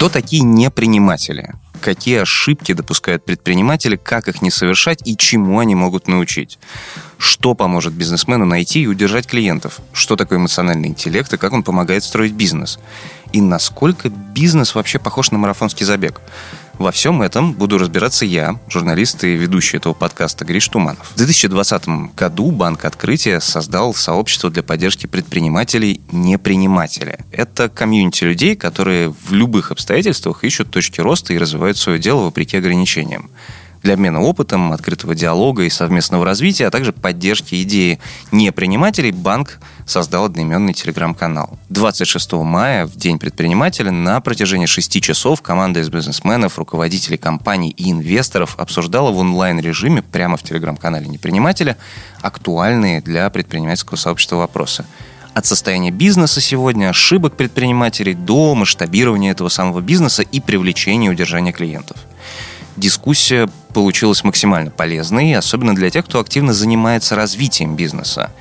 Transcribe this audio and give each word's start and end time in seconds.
Кто 0.00 0.08
такие 0.08 0.42
неприниматели? 0.42 1.52
Какие 1.82 2.20
ошибки 2.20 2.72
допускают 2.72 3.22
предприниматели, 3.22 3.96
как 3.96 4.28
их 4.28 4.40
не 4.40 4.50
совершать 4.50 5.06
и 5.06 5.14
чему 5.14 5.58
они 5.58 5.74
могут 5.74 6.08
научить? 6.08 6.58
Что 7.18 7.52
поможет 7.54 7.92
бизнесмену 7.92 8.46
найти 8.46 8.80
и 8.80 8.86
удержать 8.86 9.26
клиентов? 9.26 9.80
Что 9.92 10.16
такое 10.16 10.38
эмоциональный 10.38 10.88
интеллект 10.88 11.30
и 11.34 11.36
как 11.36 11.52
он 11.52 11.62
помогает 11.62 12.02
строить 12.02 12.32
бизнес? 12.32 12.78
И 13.34 13.42
насколько 13.42 14.08
бизнес 14.08 14.74
вообще 14.74 14.98
похож 14.98 15.32
на 15.32 15.36
марафонский 15.36 15.84
забег? 15.84 16.22
Во 16.80 16.92
всем 16.92 17.20
этом 17.20 17.52
буду 17.52 17.76
разбираться 17.76 18.24
я, 18.24 18.58
журналист 18.70 19.22
и 19.24 19.36
ведущий 19.36 19.76
этого 19.76 19.92
подкаста 19.92 20.46
Гриш 20.46 20.66
Туманов. 20.66 21.10
В 21.10 21.16
2020 21.16 22.14
году 22.16 22.50
Банк 22.52 22.86
Открытия 22.86 23.40
создал 23.40 23.92
сообщество 23.92 24.48
для 24.48 24.62
поддержки 24.62 25.04
предпринимателей 25.04 26.00
«Неприниматели». 26.10 27.18
Это 27.32 27.68
комьюнити 27.68 28.24
людей, 28.24 28.56
которые 28.56 29.10
в 29.10 29.30
любых 29.30 29.72
обстоятельствах 29.72 30.42
ищут 30.42 30.70
точки 30.70 31.02
роста 31.02 31.34
и 31.34 31.38
развивают 31.38 31.76
свое 31.76 31.98
дело 31.98 32.22
вопреки 32.22 32.56
ограничениям 32.56 33.28
для 33.82 33.94
обмена 33.94 34.20
опытом, 34.20 34.72
открытого 34.72 35.14
диалога 35.14 35.64
и 35.64 35.70
совместного 35.70 36.24
развития, 36.24 36.66
а 36.66 36.70
также 36.70 36.92
поддержки 36.92 37.62
идеи 37.62 37.98
непринимателей, 38.32 39.10
банк 39.10 39.58
создал 39.86 40.26
одноименный 40.26 40.74
телеграм-канал. 40.74 41.58
26 41.68 42.32
мая, 42.32 42.86
в 42.86 42.96
День 42.96 43.18
предпринимателя, 43.18 43.90
на 43.90 44.20
протяжении 44.20 44.66
шести 44.66 45.00
часов 45.00 45.42
команда 45.42 45.80
из 45.80 45.88
бизнесменов, 45.88 46.58
руководителей 46.58 47.16
компаний 47.16 47.70
и 47.70 47.90
инвесторов 47.90 48.54
обсуждала 48.58 49.10
в 49.10 49.18
онлайн-режиме 49.18 50.02
прямо 50.02 50.36
в 50.36 50.42
телеграм-канале 50.42 51.06
непринимателя 51.06 51.76
актуальные 52.20 53.00
для 53.00 53.28
предпринимательского 53.30 53.96
сообщества 53.96 54.36
вопросы 54.36 54.84
от 55.32 55.46
состояния 55.46 55.90
бизнеса 55.90 56.40
сегодня, 56.40 56.90
ошибок 56.90 57.36
предпринимателей 57.36 58.14
до 58.14 58.54
масштабирования 58.54 59.30
этого 59.30 59.48
самого 59.48 59.80
бизнеса 59.80 60.22
и 60.22 60.40
привлечения 60.40 61.06
и 61.06 61.10
удержания 61.10 61.52
клиентов 61.52 61.96
дискуссия 62.80 63.48
получилась 63.72 64.24
максимально 64.24 64.70
полезной, 64.70 65.34
особенно 65.36 65.74
для 65.74 65.90
тех, 65.90 66.06
кто 66.06 66.18
активно 66.18 66.52
занимается 66.52 67.14
развитием 67.14 67.76
бизнеса. 67.76 68.32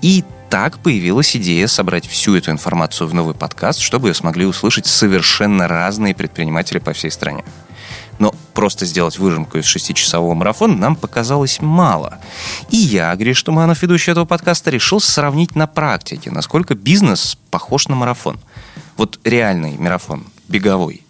И 0.00 0.24
так 0.48 0.78
появилась 0.78 1.36
идея 1.36 1.66
собрать 1.66 2.06
всю 2.06 2.36
эту 2.36 2.52
информацию 2.52 3.08
в 3.08 3.14
новый 3.14 3.34
подкаст, 3.34 3.80
чтобы 3.80 4.08
ее 4.08 4.14
смогли 4.14 4.46
услышать 4.46 4.86
совершенно 4.86 5.66
разные 5.68 6.14
предприниматели 6.14 6.78
по 6.78 6.92
всей 6.92 7.10
стране. 7.10 7.44
Но 8.20 8.32
просто 8.52 8.86
сделать 8.86 9.18
выжимку 9.18 9.58
из 9.58 9.64
шестичасового 9.64 10.34
марафона 10.34 10.76
нам 10.76 10.94
показалось 10.94 11.60
мало. 11.60 12.18
И 12.70 12.76
я, 12.76 13.14
Гриш 13.16 13.42
Туманов, 13.42 13.82
ведущий 13.82 14.12
этого 14.12 14.24
подкаста, 14.24 14.70
решил 14.70 15.00
сравнить 15.00 15.56
на 15.56 15.66
практике, 15.66 16.30
насколько 16.30 16.76
бизнес 16.76 17.36
похож 17.50 17.88
на 17.88 17.96
марафон. 17.96 18.38
Вот 18.96 19.18
реальный 19.24 19.76
марафон, 19.76 20.24
беговой. 20.48 21.03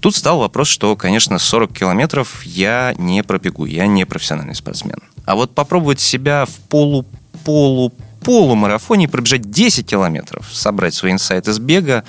Тут 0.00 0.14
стал 0.14 0.38
вопрос, 0.38 0.68
что, 0.68 0.94
конечно, 0.96 1.38
40 1.38 1.72
километров 1.72 2.42
я 2.44 2.94
не 2.98 3.22
пробегу, 3.22 3.64
я 3.64 3.86
не 3.86 4.04
профессиональный 4.04 4.54
спортсмен. 4.54 5.00
А 5.24 5.34
вот 5.34 5.54
попробовать 5.54 6.00
себя 6.00 6.46
в 6.46 6.54
полу-полу 6.68 7.92
полумарафоне 8.22 9.08
пробежать 9.08 9.50
10 9.50 9.86
километров, 9.86 10.46
собрать 10.52 10.94
свои 10.94 11.12
инсайты 11.12 11.52
с 11.52 11.58
бега, 11.58 12.04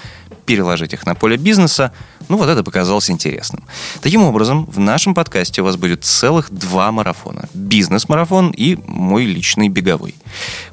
переложить 0.50 0.94
их 0.94 1.06
на 1.06 1.14
поле 1.14 1.38
бизнеса, 1.38 1.92
ну 2.28 2.38
вот 2.38 2.50
это 2.50 2.64
показалось 2.64 3.12
интересным. 3.12 3.64
Таким 4.02 4.24
образом, 4.24 4.66
в 4.66 4.80
нашем 4.80 5.14
подкасте 5.14 5.62
у 5.62 5.64
вас 5.64 5.76
будет 5.76 6.04
целых 6.04 6.50
два 6.52 6.92
марафона. 6.92 7.48
Бизнес-марафон 7.54 8.50
и 8.50 8.76
мой 8.88 9.26
личный 9.26 9.70
беговой. 9.70 10.16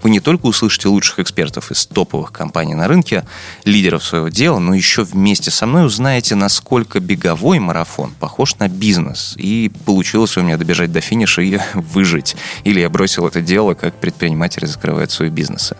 Вы 0.02 0.08
не 0.08 0.20
только 0.20 0.46
услышите 0.46 0.88
лучших 0.88 1.18
экспертов 1.18 1.70
из 1.70 1.84
топовых 1.84 2.32
компаний 2.32 2.74
на 2.74 2.88
рынке, 2.88 3.26
лидеров 3.66 4.02
своего 4.02 4.30
дела, 4.30 4.60
но 4.60 4.72
еще 4.74 5.02
вместе 5.02 5.50
со 5.50 5.66
мной 5.66 5.84
узнаете, 5.84 6.36
насколько 6.36 6.98
беговой 6.98 7.58
марафон 7.58 8.14
похож 8.18 8.56
на 8.56 8.68
бизнес. 8.68 9.34
И 9.36 9.70
получилось 9.84 10.38
у 10.38 10.42
меня 10.42 10.56
добежать 10.56 10.90
до 10.90 11.02
финиша 11.02 11.42
и 11.42 11.58
выжить. 11.74 12.34
Или 12.64 12.80
я 12.80 12.88
бросил 12.88 13.26
это 13.26 13.42
дело, 13.42 13.74
как 13.74 14.00
предприниматели 14.00 14.64
закрывают 14.64 15.10
свои 15.10 15.28
бизнесы. 15.28 15.76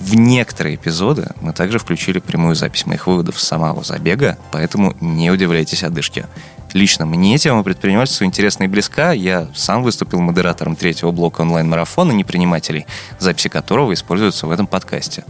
В 0.00 0.14
некоторые 0.14 0.76
эпизоды 0.76 1.28
мы 1.40 1.52
также 1.52 1.78
включили 1.78 2.18
прямую 2.18 2.54
запись 2.54 2.86
моих 2.86 3.06
выводов 3.06 3.40
с 3.40 3.46
самого 3.46 3.82
забега, 3.84 4.38
поэтому 4.52 4.94
не 5.00 5.30
удивляйтесь 5.30 5.82
одышке. 5.82 6.26
Лично 6.72 7.06
мне 7.06 7.38
тема 7.38 7.62
предпринимательства 7.62 8.24
интересна 8.24 8.64
и 8.64 8.66
близка. 8.68 9.12
Я 9.12 9.48
сам 9.54 9.84
выступил 9.84 10.20
модератором 10.20 10.74
третьего 10.74 11.12
блока 11.12 11.42
онлайн-марафона 11.42 12.10
непринимателей, 12.10 12.86
записи 13.20 13.48
которого 13.48 13.94
используются 13.94 14.46
в 14.46 14.50
этом 14.50 14.66
подкасте 14.66 15.24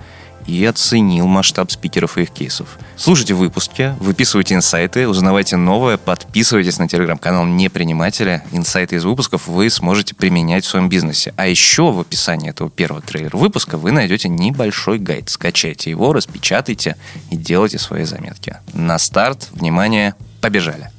и 0.47 0.65
оценил 0.65 1.27
масштаб 1.27 1.71
спикеров 1.71 2.19
и 2.19 2.23
их 2.23 2.31
кейсов. 2.31 2.79
Слушайте 2.97 3.35
выпуски, 3.35 3.95
выписывайте 4.01 4.55
инсайты, 4.55 5.09
узнавайте 5.09 5.57
новое, 5.57 5.97
подписывайтесь 5.97 6.79
на 6.79 6.89
телеграм-канал 6.89 7.47
Непринимателя. 7.47 8.45
Инсайты 8.53 8.97
из 8.97 9.05
выпусков 9.05 9.47
вы 9.49 9.71
сможете 9.71 10.15
применять 10.15 10.65
в 10.65 10.69
своем 10.69 10.89
бизнесе. 10.89 11.35
А 11.37 11.47
еще 11.47 11.91
в 11.91 12.01
описании 12.01 12.51
этого 12.51 12.71
первого 12.71 13.01
трейлера 13.03 13.37
выпуска 13.37 13.77
вы 13.77 13.93
найдете 13.93 14.29
небольшой 14.29 14.99
гайд. 14.99 15.29
Скачайте 15.29 15.91
его, 15.91 16.13
распечатайте 16.13 16.97
и 17.31 17.37
делайте 17.37 17.79
свои 17.79 18.05
заметки. 18.05 18.57
На 18.73 18.99
старт, 18.99 19.49
внимание, 19.53 20.15
побежали! 20.41 20.91